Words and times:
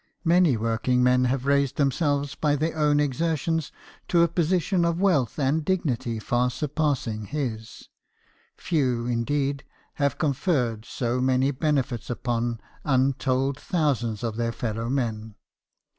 Many 0.23 0.57
working 0.57 1.03
men 1.03 1.25
have 1.25 1.45
raised 1.45 1.75
themselves 1.75 2.33
by 2.33 2.55
their 2.55 2.75
own 2.75 2.99
exertions 2.99 3.71
to 4.07 4.23
a 4.23 4.27
position 4.27 4.83
of 4.83 4.99
wealth 4.99 5.37
and 5.37 5.63
dignity 5.63 6.17
far 6.17 6.49
surpassing 6.49 7.25
his; 7.25 7.87
few 8.57 9.05
indeed 9.05 9.63
have 10.01 10.17
conferred 10.17 10.85
so 10.85 11.19
many 11.21 11.51
benefits 11.51 12.09
upon 12.09 12.59
untold 12.83 13.61
thou 13.69 13.93
sands 13.93 14.23
of 14.23 14.37
their 14.37 14.51
fellow 14.51 14.89
men. 14.89 15.35